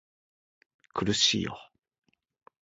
[0.95, 1.59] 苦しいよ